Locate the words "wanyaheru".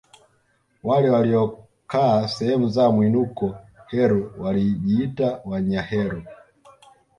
5.45-6.23